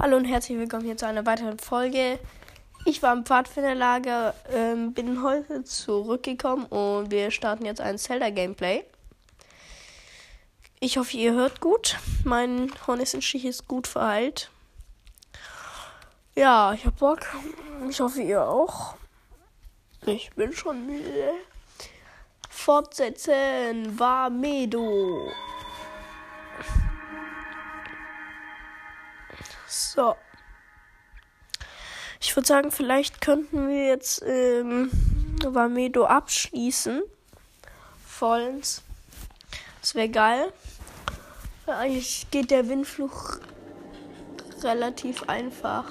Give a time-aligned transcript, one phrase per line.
[0.00, 2.20] Hallo und herzlich willkommen hier zu einer weiteren Folge.
[2.84, 8.84] Ich war im Pfadfinderlager, ähm, bin heute zurückgekommen und wir starten jetzt ein Zelda-Gameplay.
[10.78, 11.96] Ich hoffe, ihr hört gut.
[12.22, 14.52] Mein Hornissenstich ist gut verheilt.
[16.36, 17.26] Ja, ich hab Bock.
[17.90, 18.94] Ich hoffe, ihr auch.
[20.06, 21.32] Ich bin schon müde.
[22.48, 25.28] Fortsetzen war Medo.
[29.98, 30.14] So.
[32.20, 34.92] Ich würde sagen, vielleicht könnten wir jetzt ähm,
[35.44, 37.02] Vamedo abschließen.
[38.06, 38.84] Vollends.
[39.80, 40.52] Das wäre geil.
[41.66, 43.38] Eigentlich geht der Windfluch
[44.62, 45.84] relativ einfach.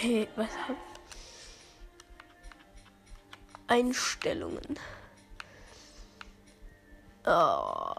[0.00, 0.95] Hey, was hab
[3.68, 4.78] Einstellungen.
[7.26, 7.94] Oh.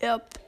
[0.00, 0.38] Yep.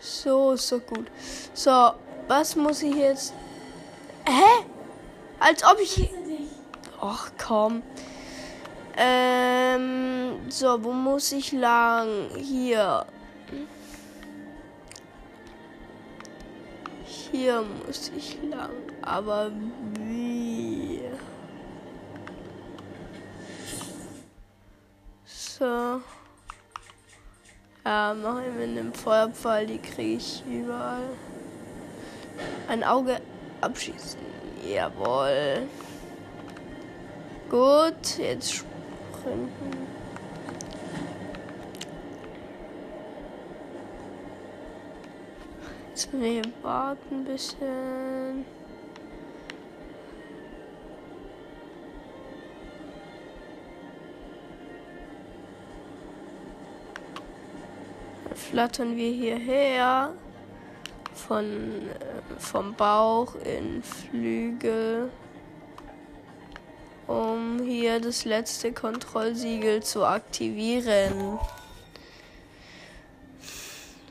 [0.00, 1.08] So, so gut.
[1.54, 1.94] So,
[2.28, 3.34] was muss ich jetzt?
[4.24, 4.64] Hä?
[5.40, 6.10] Als ob ich.
[7.00, 7.82] Ach komm.
[8.96, 12.30] Ähm, so, wo muss ich lang?
[12.36, 13.06] Hier.
[17.38, 18.72] Hier muss ich lang.
[19.00, 19.52] Aber
[19.94, 21.00] wie?
[25.24, 26.00] So.
[27.84, 31.10] Ja, mache ich mit einem Feuerpfeil, die kriege ich überall.
[32.66, 33.20] Ein Auge
[33.60, 34.18] abschießen.
[34.68, 35.68] Jawohl.
[37.48, 39.87] Gut, jetzt sprinten.
[45.98, 48.46] Jetzt wir warten ein bisschen.
[58.32, 60.12] Flattern wir hierher.
[61.14, 65.10] Von, äh, vom Bauch in Flügel.
[67.08, 71.40] Um hier das letzte Kontrollsiegel zu aktivieren.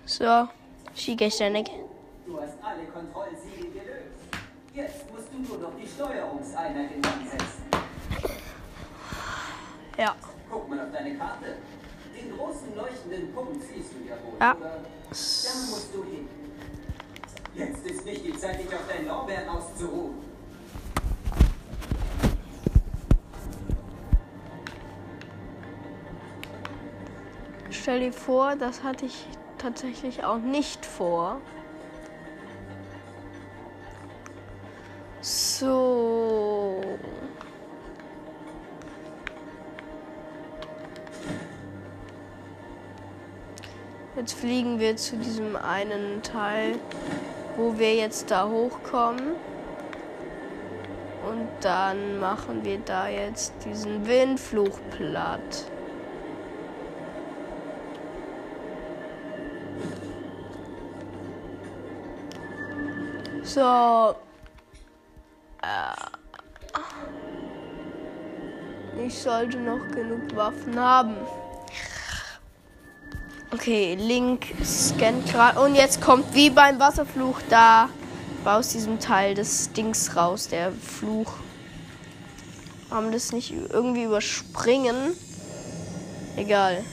[0.06, 0.50] So.
[0.97, 1.69] Schiegerständig.
[2.25, 4.18] Du hast alle Kontrollsiegel gelöst.
[4.74, 7.63] Jetzt musst du nur noch die Steuerungseinheit in Gang setzen.
[9.97, 10.16] Ja.
[10.50, 11.57] Guck mal auf deine Karte.
[12.16, 14.56] Den großen leuchtenden Punkt siehst du ja wohl, Ja.
[14.56, 14.69] oder?
[14.69, 16.28] Da musst du hin.
[17.53, 20.16] Jetzt ist nicht die Zeit, dich auf deinen Lorbeeren auszuruhen.
[27.69, 29.25] Stell dir vor, das hatte ich
[29.57, 31.41] tatsächlich auch nicht vor.
[35.22, 36.81] So.
[44.16, 46.79] Jetzt fliegen wir zu diesem einen Teil,
[47.56, 49.35] wo wir jetzt da hochkommen.
[51.29, 55.69] Und dann machen wir da jetzt diesen Windfluch platt.
[63.47, 64.16] So.
[65.62, 65.96] Äh.
[69.06, 71.16] Ich sollte noch genug Waffen haben.
[73.53, 75.62] Okay, Link scannt gerade.
[75.62, 77.88] Und jetzt kommt wie beim Wasserfluch da
[78.44, 81.31] aus diesem Teil des Dings raus, der Fluch.
[82.90, 85.16] Haben das nicht irgendwie überspringen?
[86.36, 86.84] Egal.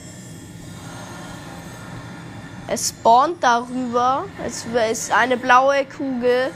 [2.67, 4.25] Es spawnt darüber.
[4.45, 6.51] Es ist eine blaue Kugel.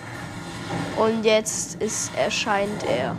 [0.97, 3.15] Und jetzt ist, erscheint er.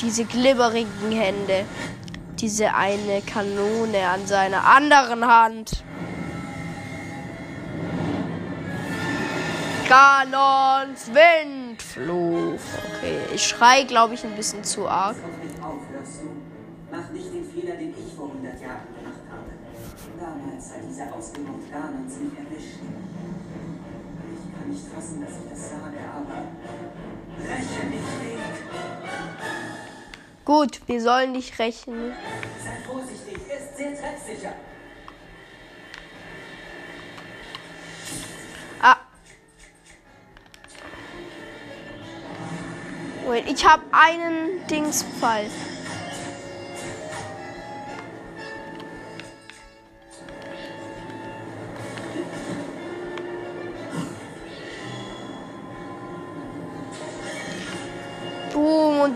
[0.00, 1.64] Diese glibberigen Hände.
[2.38, 5.84] Diese eine Kanone an seiner anderen Hand.
[9.88, 12.60] Kanons Windfluch.
[12.96, 15.16] Okay, ich schrei, glaube ich, ein bisschen zu arg.
[16.92, 20.49] Mach nicht den Fehler, den ich vor 100 Jahren gemacht habe.
[20.60, 22.80] Hat dieser ausgenommen Ganons mich erwischt.
[24.34, 26.48] Ich kann nicht fassen, dass ich das sage, aber...
[27.38, 28.40] Räche mich, Link!
[30.44, 32.12] Gut, wir sollen nicht rächen.
[32.62, 34.52] Sei vorsichtig, er ist sehr treffsicher.
[38.82, 38.96] Ah.
[43.26, 45.46] Wait, ich habe einen Dingsfall.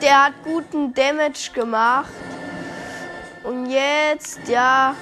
[0.04, 2.12] Der hat guten Damage gemacht.
[3.42, 4.94] Und jetzt, ja.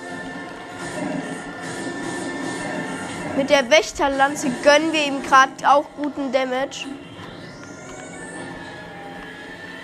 [3.37, 6.87] Mit der Wächterlanze gönnen wir ihm gerade auch guten Damage.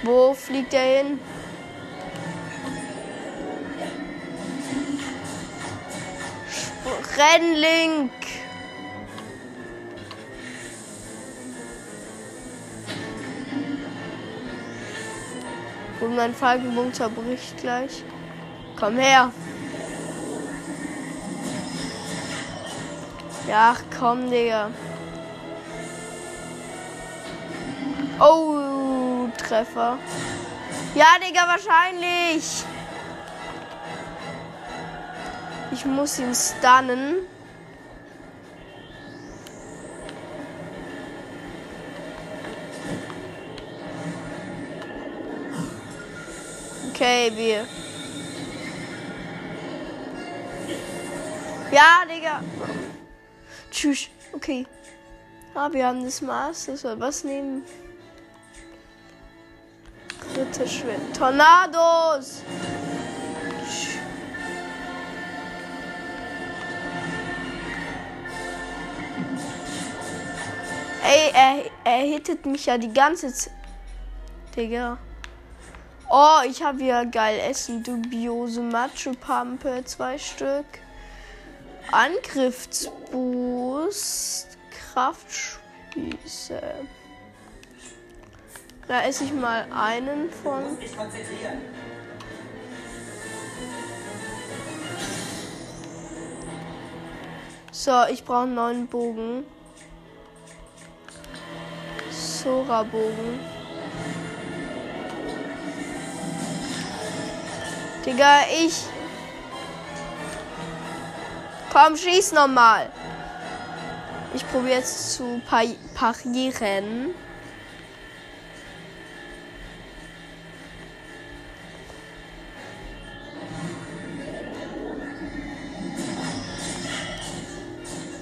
[0.04, 1.20] Wo fliegt er hin?
[7.16, 8.12] Rennlink.
[16.00, 18.04] Und mein Falkenbogen zerbricht gleich.
[18.78, 19.32] Komm her.
[23.48, 24.70] Ja, komm, Digga.
[28.20, 29.98] Oh, Treffer.
[30.94, 32.64] Ja, Digga, wahrscheinlich.
[35.70, 37.16] Ich muss ihn stunnen.
[47.00, 47.64] Okay, wir.
[51.70, 52.42] Ja, Digga.
[53.70, 54.08] Tschüss.
[54.32, 54.66] Okay.
[55.54, 56.66] Ah, wir haben das Maß.
[56.66, 57.62] Das soll was nehmen.
[60.34, 61.16] Kritisch Wind.
[61.16, 62.42] Tornados!
[71.04, 73.52] Ey, er, er hittet mich ja die ganze Zeit.
[74.56, 74.98] Digga.
[76.10, 77.82] Oh, ich habe hier geil Essen.
[77.82, 80.64] Dubiose Macho-Pampe, zwei Stück.
[81.93, 84.56] Angriffsboost.
[84.70, 86.62] Kraftspieße.
[88.87, 90.78] Da esse ich mal einen von.
[97.70, 99.44] So, ich brauche einen neuen Bogen.
[102.11, 103.57] Sora-Bogen.
[108.08, 108.87] Digga, ich.
[111.70, 112.90] Komm, schieß nochmal.
[114.32, 117.14] Ich probiere jetzt zu parieren.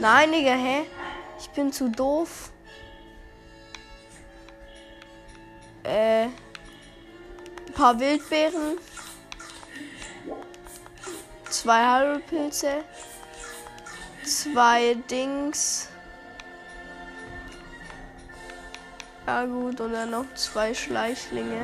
[0.01, 0.87] Nein, Digga, hä?
[1.39, 2.51] Ich bin zu doof.
[5.85, 6.25] Äh.
[6.25, 6.33] Ein
[7.73, 8.79] paar Wildbeeren.
[11.67, 12.85] Zwei Hyrule-Pilze.
[14.23, 15.89] Zwei Dings.
[19.27, 21.63] Ja gut, und dann noch zwei Schleichlinge.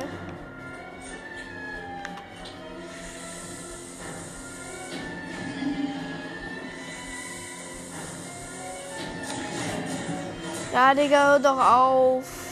[10.73, 12.42] Ja, Digga, hör doch auf.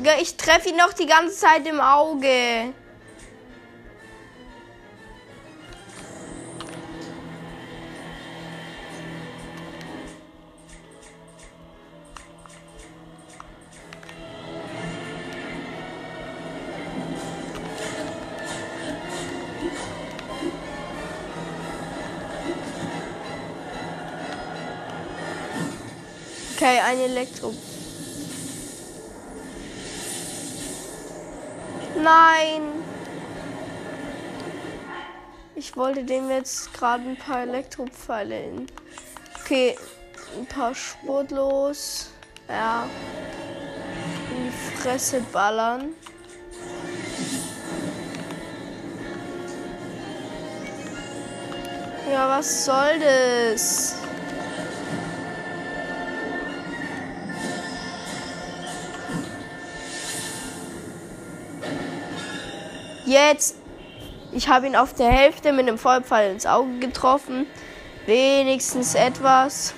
[0.00, 2.72] Digga, ich treffe ihn noch die ganze Zeit im Auge.
[26.56, 27.52] Okay, ein Elektro.
[32.40, 32.62] Nein.
[35.54, 38.66] Ich wollte dem jetzt gerade ein paar Elektropfeile in.
[39.38, 39.76] Okay,
[40.38, 42.10] ein paar spurtlos.
[42.48, 42.88] Ja.
[44.30, 45.90] In die Fresse ballern.
[52.10, 53.99] Ja, was soll das?
[63.10, 63.56] Jetzt.
[64.30, 67.46] Ich habe ihn auf der Hälfte mit einem Vollpfeil ins Auge getroffen.
[68.06, 69.74] Wenigstens etwas.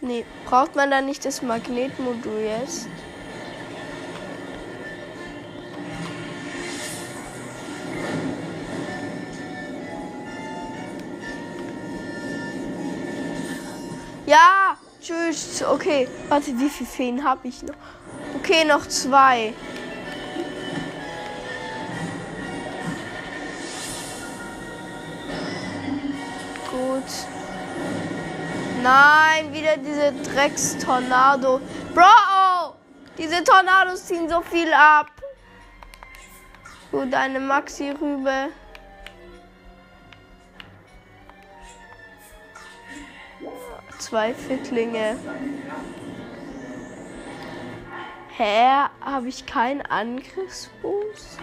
[0.00, 2.86] Nee, braucht man da nicht das Magnetmodul jetzt?
[14.28, 15.62] Ja, tschüss.
[15.62, 17.74] Okay, warte, wie viele Feen habe ich noch?
[18.36, 19.54] Okay, noch zwei.
[26.70, 27.10] Gut.
[28.82, 31.62] Nein, wieder diese Drecks-Tornado.
[31.94, 32.74] Bro,
[33.16, 35.06] diese Tornados ziehen so viel ab.
[36.90, 38.50] Gut, eine Maxi-Rübe.
[43.98, 45.16] Zwei Fittlinge.
[48.36, 48.86] Hä?
[49.00, 51.38] Habe ich keinen Angriffsboost?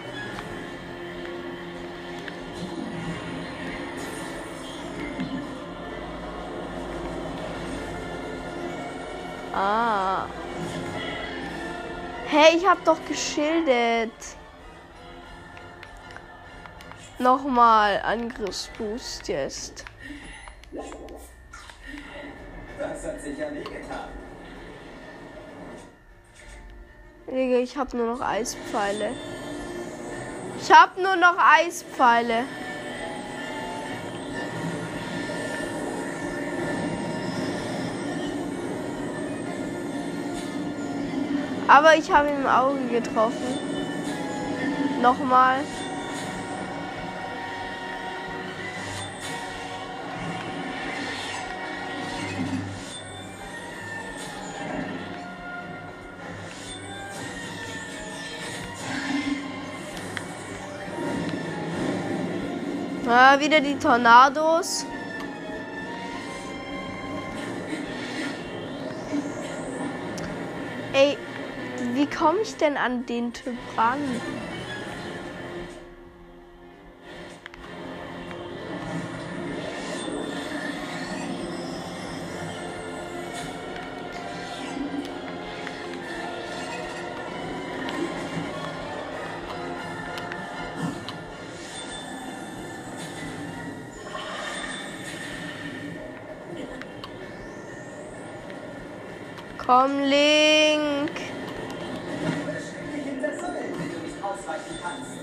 [9.52, 10.26] Ah.
[12.26, 14.10] Hey, ich hab doch geschildert.
[17.18, 19.84] Nochmal Angriffsboost jetzt.
[22.78, 24.08] Das hat sicher wehgetan.
[27.26, 29.10] Digga, ich hab nur noch Eispfeile.
[30.60, 32.44] Ich hab nur noch Eispfeile.
[41.68, 43.58] Aber ich habe ihn im Auge getroffen.
[45.02, 45.60] Nochmal.
[63.18, 64.84] Ah, wieder die Tornados.
[70.92, 71.16] Ey,
[71.94, 74.00] wie komme ich denn an den Typ ran?
[104.22, 105.16] Ausweichen kannst.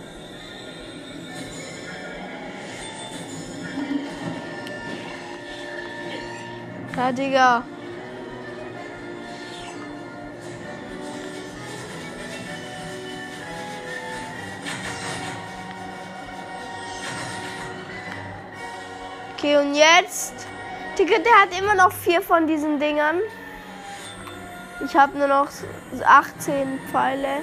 [6.95, 7.63] Ja, Digga.
[19.33, 20.47] Okay, und jetzt?
[20.97, 23.19] Digga, der hat immer noch vier von diesen Dingern.
[24.83, 25.47] Ich habe nur noch
[26.05, 27.41] 18 Pfeile.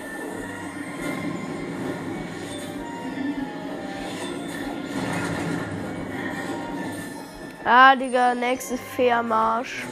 [7.65, 9.85] Ah, Digga, nächste Fährmarsch.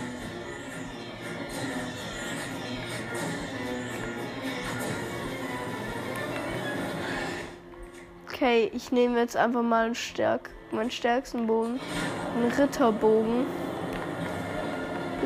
[8.26, 11.80] Okay, ich nehme jetzt einfach mal einen Stärk meinen stärksten Bogen.
[12.36, 13.46] Einen Ritterbogen.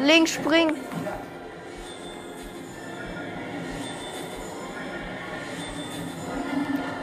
[0.01, 0.77] Links springen.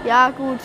[0.09, 0.59] Ja, gut.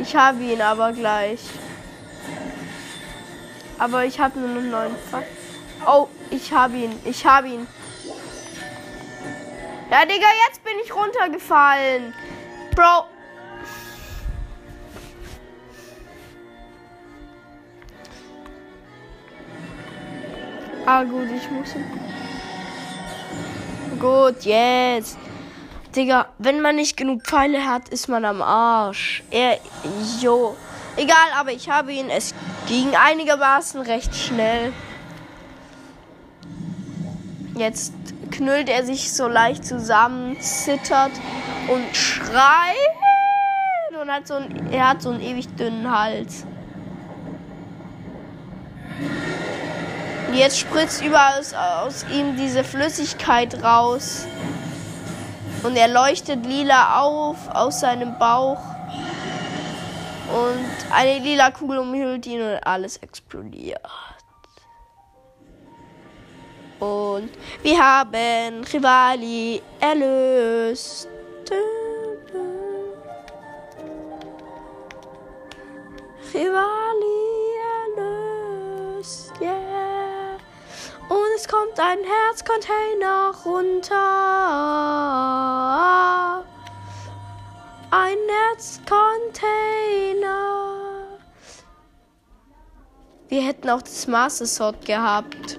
[0.00, 1.40] Ich habe ihn aber gleich.
[3.78, 4.96] Aber ich habe nur noch neun.
[5.10, 5.22] Fa-
[5.86, 6.92] Oh, ich habe ihn.
[7.04, 7.66] Ich habe ihn.
[9.90, 12.12] Ja, Digga, jetzt bin ich runtergefallen.
[12.74, 13.04] Bro.
[20.86, 21.74] Ah, gut, ich muss.
[24.00, 25.18] Gut, jetzt.
[25.94, 29.22] Digga, wenn man nicht genug Pfeile hat, ist man am Arsch.
[29.30, 29.58] Er,
[30.22, 30.56] jo.
[30.96, 32.08] Egal, aber ich habe ihn.
[32.08, 32.34] Es
[32.66, 34.72] ging einigermaßen recht schnell.
[37.56, 37.92] Jetzt
[38.30, 41.12] knüllt er sich so leicht zusammen, zittert
[41.68, 42.76] und schreit.
[44.00, 46.46] Und hat so ein, er hat so einen ewig dünnen Hals.
[50.30, 54.26] Und jetzt spritzt überall aus, aus ihm diese Flüssigkeit raus.
[55.64, 58.60] Und er leuchtet lila auf aus seinem Bauch.
[60.32, 63.80] Und eine lila Kugel umhüllt ihn und alles explodiert.
[66.78, 67.30] Und
[67.64, 71.08] wir haben Rivali erlöst.
[76.32, 77.18] Rivali
[77.98, 79.89] erlöst, yeah.
[81.10, 83.96] Und es kommt ein Herzcontainer runter.
[87.90, 88.18] Ein
[88.52, 91.18] Herzcontainer.
[93.28, 95.58] Wir hätten auch das Master Sword gehabt.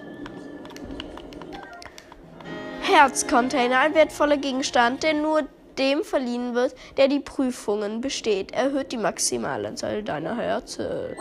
[2.84, 8.52] Herzcontainer, ein wertvoller Gegenstand, der nur dem verliehen wird, der die Prüfungen besteht.
[8.52, 11.16] Erhöht die Maximalanzahl deiner Herzen.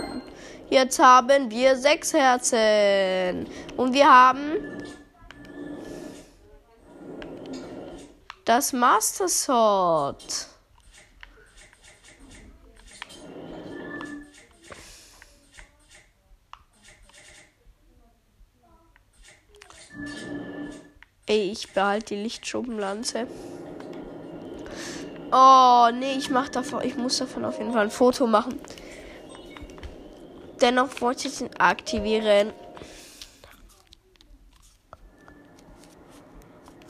[0.69, 3.47] Jetzt haben wir sechs Herzen.
[3.76, 4.59] Und wir haben
[8.50, 10.49] Das Master Sword.
[21.26, 23.28] Ey, ich behalte die Lichtschuppenlanze.
[25.33, 28.59] Oh, nee, ich mach davon, ich muss davon auf jeden Fall ein Foto machen.
[30.61, 32.53] Dennoch wollte ich ihn aktivieren.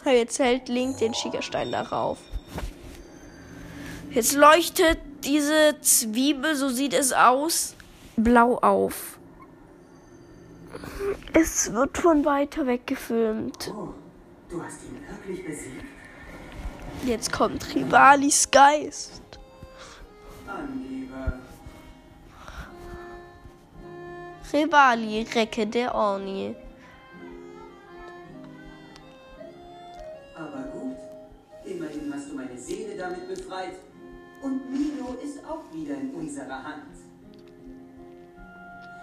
[0.04, 2.18] Jetzt hält Link den Schiegerstein darauf.
[4.10, 7.76] Jetzt leuchtet diese Zwiebel, so sieht es aus,
[8.16, 9.18] blau auf.
[11.32, 13.72] Es wird von weiter weg gefilmt.
[13.72, 13.94] Oh,
[14.48, 15.84] du hast ihn wirklich besiegt?
[17.04, 19.20] Jetzt kommt Rivalis Geist.
[24.52, 26.56] Rivali, Recke der Orni.
[30.34, 30.96] Aber gut.
[31.64, 33.76] Immerhin hast du meine Seele damit befreit.
[34.42, 36.96] Und Milo ist auch wieder in unserer Hand.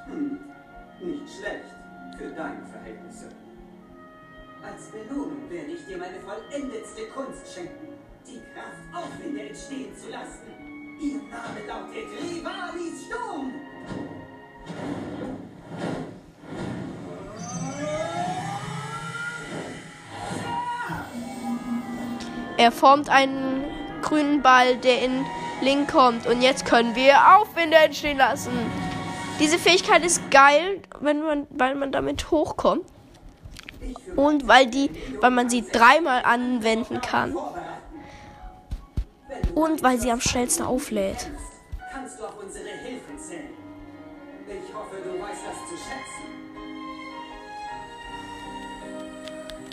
[0.08, 0.40] Hm,
[1.00, 1.66] nicht schlecht
[2.18, 3.30] für deine Verhältnisse.
[4.68, 7.94] Als Belohnung werde ich dir meine vollendetste Kunst schenken.
[8.28, 10.44] Die Kraft, Aufwinde entstehen zu lassen.
[11.00, 13.54] Ihr Name lautet Rivalis Sturm.
[22.58, 23.64] Er formt einen
[24.02, 25.26] grünen Ball, der in
[25.62, 26.28] Link kommt.
[26.28, 28.52] Und jetzt können wir Aufwinde entstehen lassen.
[29.40, 32.84] Diese Fähigkeit ist geil, wenn man, weil man damit hochkommt.
[34.16, 34.90] Und weil die,
[35.22, 37.36] weil man sie dreimal anwenden kann.
[39.56, 41.30] Und weil sie am schnellsten auflädt.
[41.92, 43.50] Kannst du auf unsere Hilfe zählen?
[44.48, 46.28] Ich hoffe, du weißt das zu schätzen.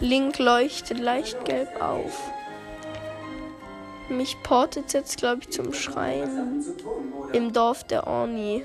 [0.01, 2.33] Link leuchtet leicht gelb auf.
[4.09, 7.33] Mich portet jetzt, glaube ich, zum oder?
[7.33, 8.65] im Dorf der Orni.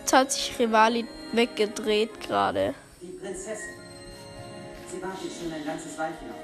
[0.00, 2.74] Jetzt hat sich Rivali weggedreht gerade.
[3.00, 3.74] Die Prinzessin.
[4.90, 6.36] Sie wartet schon ein ganzes Weilchen auf.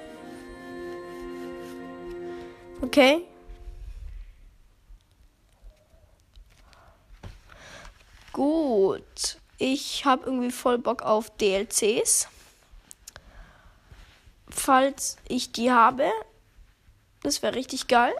[2.82, 3.26] Okay.
[8.32, 9.38] Gut.
[9.58, 12.28] Ich habe irgendwie voll Bock auf DLCs.
[14.48, 16.10] Falls ich die habe.
[17.22, 18.14] Das wäre richtig geil.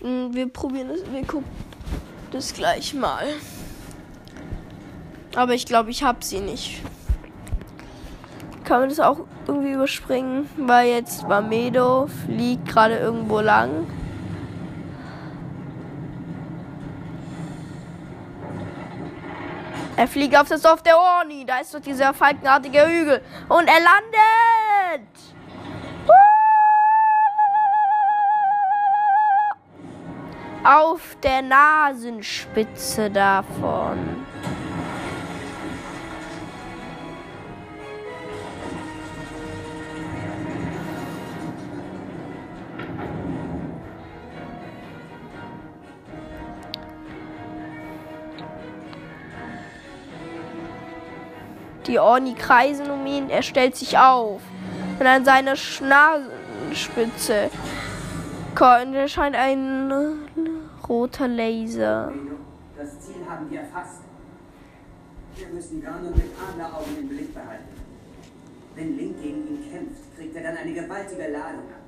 [0.00, 1.00] Mm, Wir probieren das.
[1.12, 1.50] Wir gucken
[2.32, 3.26] das gleich mal.
[5.38, 6.82] Aber ich glaube, ich habe sie nicht.
[8.64, 10.50] Kann man das auch irgendwie überspringen?
[10.56, 13.86] Weil jetzt Mamedo fliegt gerade irgendwo lang.
[19.94, 21.46] Er fliegt auf das Dorf der Orni.
[21.46, 23.22] Da ist doch dieser falkenartige Hügel.
[23.48, 25.08] Und er landet!
[30.64, 34.26] Auf der Nasenspitze davon.
[51.88, 54.42] Die Orni kreisen um ihn, er stellt sich auf.
[55.00, 57.50] Und an seiner Nasenspitze
[58.94, 59.90] erscheint ein
[60.86, 62.12] roter Laser.
[62.76, 64.02] Das Ziel haben wir erfasst.
[65.36, 67.68] Wir müssen Garnon mit Adleraugen im Blick behalten.
[68.74, 71.82] Wenn Link gegen ihn kämpft, kriegt er dann eine gewaltige Ladung ab.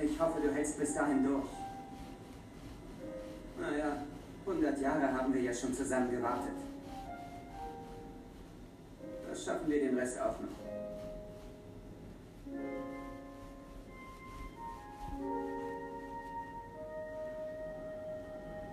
[0.00, 1.48] Ich hoffe, du hältst bis dahin durch.
[3.60, 3.96] Naja,
[4.46, 6.67] 100 Jahre haben wir ja schon zusammen gewartet.
[9.38, 10.48] Das schaffen wir den Rest auch noch.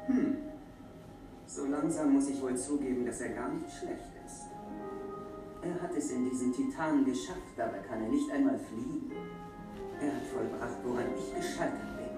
[0.08, 0.38] Hm.
[1.45, 4.45] So langsam muss ich wohl zugeben, dass er gar nicht schlecht ist.
[5.62, 9.12] Er hat es in diesen Titanen geschafft, dabei kann er nicht einmal fliegen.
[10.01, 12.10] Er hat vollbracht, woran ich gescheitert bin.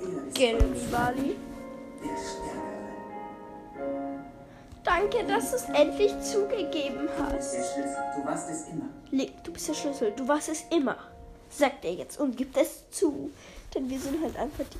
[0.00, 0.58] Er ist Gell,
[0.90, 1.36] Wali?
[2.02, 2.77] der Stärkere.
[4.98, 7.54] Danke, dass du es endlich zugegeben Du bist hast.
[7.54, 8.04] der Schlüssel.
[8.16, 8.88] Du warst es immer.
[9.12, 10.12] Link, du bist der Schlüssel.
[10.16, 10.96] Du warst es immer.
[11.50, 13.30] Sagt er jetzt und gibt es zu.
[13.72, 14.78] Denn wir sind halt einfach die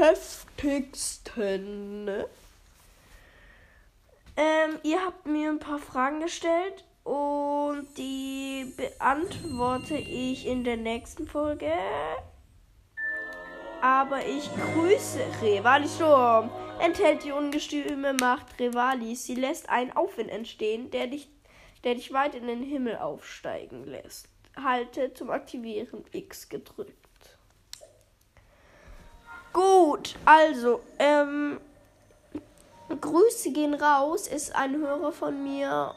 [0.00, 2.04] heftigsten.
[2.04, 2.28] Ne?
[4.36, 11.26] Ähm, ihr habt mir ein paar Fragen gestellt und die beantworte ich in der nächsten
[11.26, 11.72] Folge.
[13.84, 16.48] Aber ich grüße Revalisturm.
[16.80, 19.26] Enthält die ungestüme Macht Revalis.
[19.26, 21.28] Sie lässt einen Aufwind entstehen, der dich,
[21.84, 24.26] der dich weit in den Himmel aufsteigen lässt.
[24.56, 26.96] Halte zum Aktivieren X gedrückt.
[29.52, 31.60] Gut, also, ähm,
[32.88, 35.94] Grüße gehen raus, ist ein Hörer von mir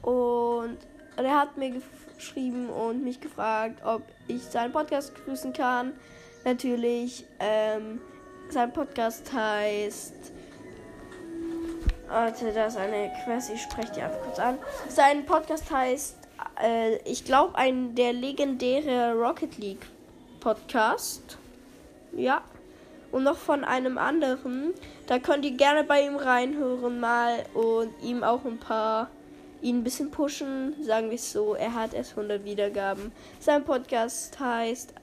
[0.00, 0.78] und
[1.16, 1.82] er hat mir
[2.16, 5.92] geschrieben und mich gefragt, ob ich seinen Podcast grüßen kann.
[6.44, 8.00] Natürlich, ähm,
[8.48, 10.14] sein Podcast heißt.
[12.08, 14.58] Warte, da ist eine Quest, ich spreche die einfach kurz an.
[14.88, 16.16] Sein Podcast heißt,
[16.62, 19.86] äh, ich glaube, ein der legendäre Rocket League
[20.40, 21.36] Podcast.
[22.12, 22.42] Ja.
[23.10, 24.74] Und noch von einem anderen.
[25.06, 29.10] Da könnt ihr gerne bei ihm reinhören mal und ihm auch ein paar
[29.60, 31.54] ihn ein bisschen pushen, sagen wir es so.
[31.54, 33.12] Er hat erst 100 Wiedergaben.
[33.40, 34.94] Sein Podcast heißt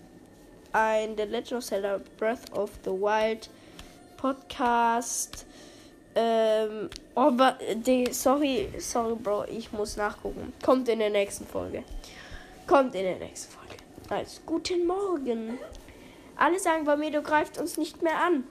[0.76, 3.50] ein The Legend of Zelda Breath of the Wild
[4.18, 5.46] Podcast.
[6.14, 7.32] Ähm, oh,
[7.76, 10.52] die, sorry, sorry, Bro, ich muss nachgucken.
[10.64, 11.84] Kommt in der nächsten Folge.
[12.68, 13.76] Kommt in der nächsten Folge.
[14.10, 15.58] Also, guten Morgen.
[16.36, 18.44] Alle sagen, Vamedo greift uns nicht mehr an.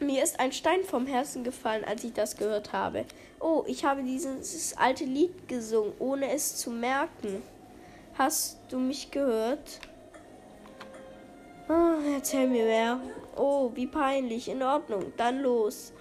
[0.00, 3.04] Mir ist ein Stein vom Herzen gefallen, als ich das gehört habe.
[3.38, 7.42] Oh, ich habe dieses alte Lied gesungen, ohne es zu merken.
[8.18, 9.80] Hast du mich gehört?
[11.70, 13.00] Oh, erzähl mir mehr.
[13.36, 14.48] Oh, wie peinlich.
[14.48, 15.12] In Ordnung.
[15.16, 15.92] Dann los.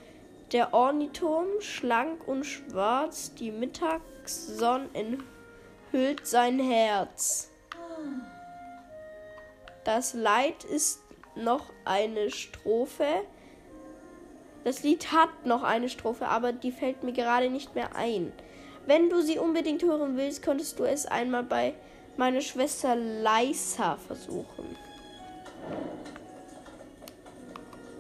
[0.52, 7.52] Der Orniturm, schlank und schwarz, die Mittagssonne enthüllt sein Herz.
[9.84, 11.02] Das Leid ist
[11.36, 13.22] noch eine Strophe.
[14.64, 18.34] Das Lied hat noch eine Strophe, aber die fällt mir gerade nicht mehr ein.
[18.88, 21.76] Wenn du sie unbedingt hören willst, könntest du es einmal bei
[22.18, 24.89] meiner Schwester Leisa versuchen.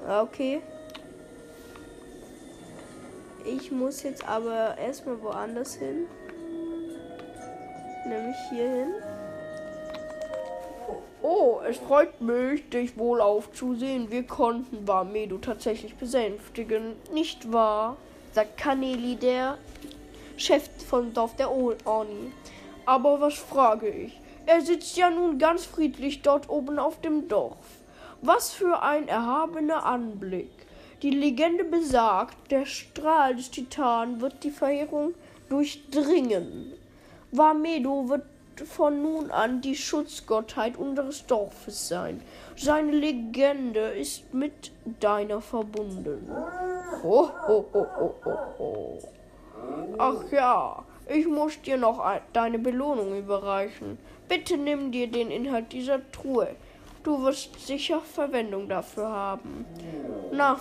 [0.07, 0.61] Okay.
[3.45, 6.07] Ich muss jetzt aber erstmal woanders hin.
[8.07, 8.93] Nämlich hier hin.
[11.21, 14.09] Oh, es freut mich, dich wohl aufzusehen.
[14.09, 17.97] Wir konnten Barmedo tatsächlich besänftigen, nicht wahr?
[18.33, 19.57] sagt Kaneli, der
[20.37, 22.31] Chef vom Dorf der Orni.
[22.85, 24.19] Aber was frage ich?
[24.49, 27.67] Er sitzt ja nun ganz friedlich dort oben auf dem Dorf.
[28.23, 30.49] Was für ein erhabener Anblick.
[31.03, 35.13] Die Legende besagt, der Strahl des Titanen wird die Verheerung
[35.49, 36.73] durchdringen.
[37.31, 38.25] Vamedo wird
[38.65, 42.19] von nun an die Schutzgottheit unseres Dorfes sein.
[42.57, 46.27] Seine Legende ist mit deiner verbunden.
[47.03, 48.99] Ho, ho, ho, ho, ho, ho.
[49.99, 53.97] Ach ja, ich muss dir noch deine Belohnung überreichen.
[54.27, 56.55] Bitte nimm dir den Inhalt dieser Truhe.
[57.03, 59.65] Du wirst sicher Verwendung dafür haben.
[60.31, 60.59] Nach,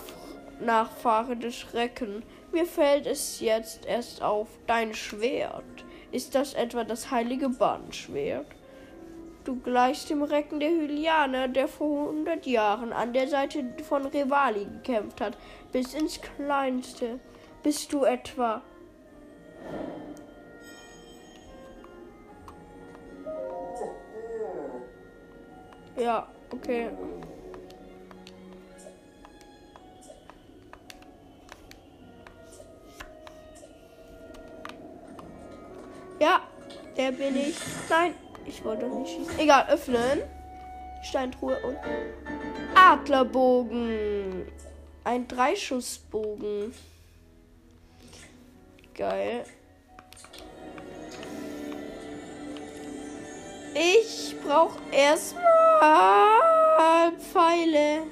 [0.60, 5.64] Nachfahre des Schrecken, mir fällt es jetzt erst auf, dein Schwert.
[6.12, 8.46] Ist das etwa das heilige Bahnschwert?
[9.44, 14.64] Du gleichst dem Recken der Hylianer, der vor hundert Jahren an der Seite von Revali
[14.64, 15.36] gekämpft hat,
[15.72, 17.18] bis ins Kleinste.
[17.62, 18.62] Bist du etwa
[25.98, 26.90] Ja, okay.
[36.20, 36.40] Ja,
[36.96, 37.56] der bin ich.
[37.88, 38.14] Nein,
[38.46, 39.38] ich wollte nicht schießen.
[39.40, 40.22] Egal, öffnen.
[41.02, 41.76] Steintruhe und
[42.76, 44.46] Adlerbogen.
[45.02, 46.72] Ein Dreischussbogen.
[48.94, 49.44] Geil.
[53.74, 55.67] Ich brauche erstmal
[57.18, 58.02] Pfeile.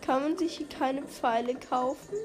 [0.00, 2.16] Kann man sich hier keine Pfeile kaufen?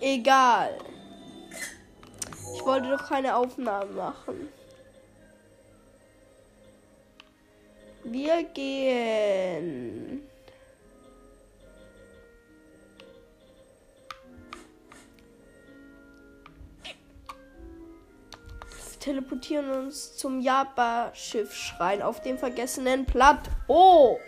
[0.00, 0.78] Egal.
[2.54, 4.48] Ich wollte doch keine Aufnahmen machen.
[8.04, 10.22] Wir gehen.
[19.00, 24.20] teleportieren uns zum Japa-Schiff-Schrein auf dem vergessenen Plateau.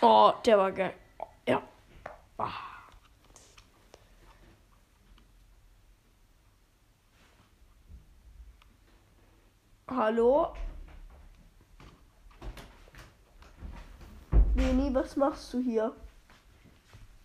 [0.00, 0.94] Oh, der war geil.
[1.46, 1.62] Ja.
[2.38, 2.50] Ah.
[10.14, 10.52] Hallo?
[14.54, 15.92] Leni, was machst du hier?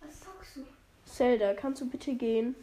[0.00, 0.66] Was sagst du?
[1.04, 2.56] Zelda, kannst du bitte gehen?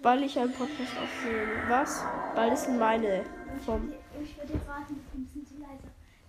[0.00, 1.68] Weil ich einen Podcast aufnehme.
[1.68, 2.06] Was?
[2.34, 3.22] Weil es sind meine
[3.66, 3.92] vom.
[4.22, 5.82] Ich würde dir raten, ein bisschen zu leise,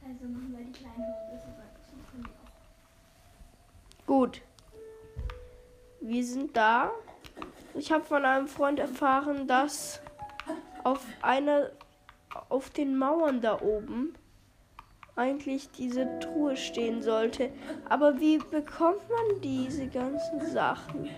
[0.05, 1.39] leise machen, weil die Kleinen hören
[2.19, 4.05] das.
[4.05, 4.41] Gut.
[6.01, 6.91] Wir sind da.
[7.75, 10.01] Ich habe von einem Freund erfahren, dass
[10.83, 11.71] auf einer
[12.49, 14.15] auf den Mauern da oben
[15.15, 17.51] eigentlich diese Truhe stehen sollte.
[17.87, 21.09] Aber wie bekommt man diese ganzen Sachen?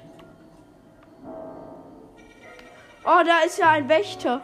[3.03, 4.41] Oh, da ist ja ein Wächter.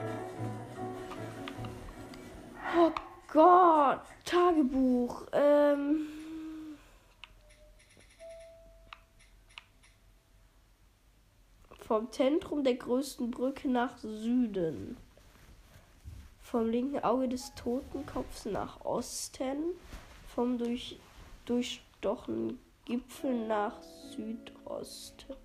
[2.77, 2.91] Oh
[3.31, 5.25] Gott, Tagebuch.
[5.34, 6.07] Ähm.
[11.79, 14.95] Vom Zentrum der größten Brücke nach Süden.
[16.51, 19.73] Vom linken Auge des Totenkopfs nach Osten.
[20.35, 20.99] Vom durch,
[21.45, 25.40] durchstochenen Gipfel nach Südosten.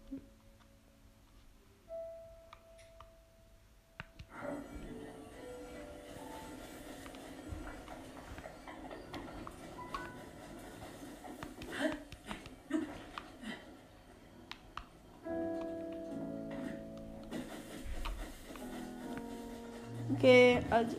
[20.17, 20.97] Okay, also.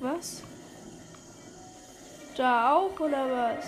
[0.00, 0.42] Was?
[2.36, 3.64] Da auch oder was?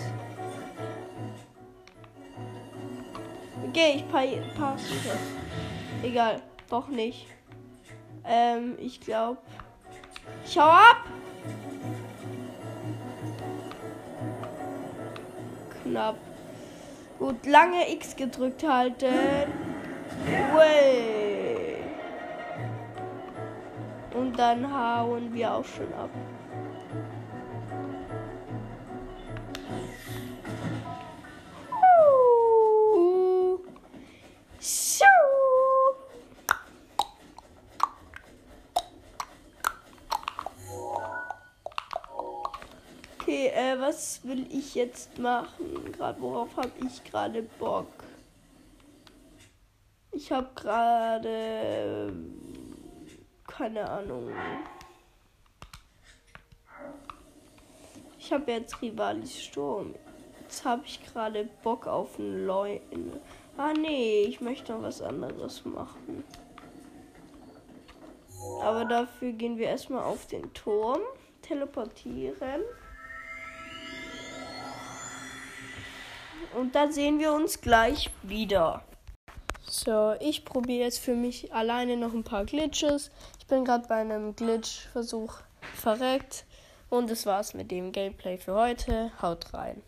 [3.67, 4.23] Okay, ich pa
[4.57, 5.17] passe das.
[6.03, 7.25] Egal, doch nicht.
[8.23, 9.37] Ähm, ich glaube.
[10.45, 11.03] Ich hau ab!
[15.81, 16.17] Knapp.
[17.17, 19.56] Gut, lange X gedrückt halten.
[20.27, 21.83] Way.
[24.13, 26.09] Und dann hauen wir auch schon ab.
[43.19, 45.91] Okay, äh, was will ich jetzt machen?
[45.91, 48.06] Gerade worauf habe ich gerade Bock?
[50.27, 52.13] Ich habe gerade
[53.47, 54.29] keine Ahnung.
[58.19, 59.95] Ich habe jetzt Rivalis Sturm.
[60.41, 63.13] Jetzt habe ich gerade Bock auf einen Leuten.
[63.55, 66.25] Ah nee, ich möchte noch was anderes machen.
[68.61, 70.99] Aber dafür gehen wir erstmal auf den Turm,
[71.41, 72.63] teleportieren.
[76.53, 78.83] Und dann sehen wir uns gleich wieder.
[79.69, 83.11] So, ich probiere jetzt für mich alleine noch ein paar Glitches.
[83.39, 85.35] Ich bin gerade bei einem Glitch-Versuch
[85.75, 86.45] verreckt.
[86.89, 89.11] Und das war's mit dem Gameplay für heute.
[89.21, 89.83] Haut rein.